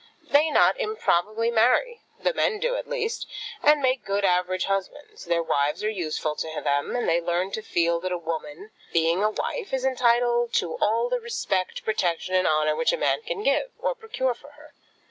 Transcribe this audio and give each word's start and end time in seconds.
They 0.31 0.49
not 0.49 0.79
improbably 0.79 1.51
marry, 1.51 2.01
the 2.19 2.33
men 2.33 2.57
do, 2.59 2.75
at 2.75 2.89
least, 2.89 3.27
and 3.61 3.83
make 3.83 4.03
good 4.03 4.25
average 4.25 4.65
husbands. 4.65 5.25
Their 5.25 5.43
wives 5.43 5.83
are 5.83 5.91
useful 5.91 6.35
to 6.37 6.47
them, 6.59 6.95
and 6.95 7.07
they 7.07 7.21
learn 7.21 7.51
to 7.51 7.61
feel 7.61 7.99
that 7.99 8.11
a 8.11 8.17
woman, 8.17 8.71
being 8.91 9.23
a 9.23 9.29
wife, 9.29 9.71
is 9.71 9.85
entitled 9.85 10.53
to 10.53 10.75
all 10.77 11.07
the 11.07 11.19
respect, 11.19 11.85
protection, 11.85 12.33
and 12.33 12.47
honour 12.47 12.75
which 12.75 12.91
a 12.91 12.97
man 12.97 13.21
can 13.21 13.43
give, 13.43 13.73
or 13.77 13.93
procure 13.93 14.33
for 14.33 14.49
her. 14.53 14.73